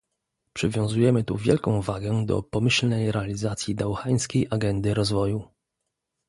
Przywiązujemy 0.53 1.23
tu 1.23 1.37
wielką 1.37 1.81
wagę 1.81 2.25
do 2.25 2.43
pomyślnej 2.43 3.11
realizacji 3.11 3.75
dauhańskiej 3.75 4.47
agendy 4.51 4.93
rozwoju 4.93 5.47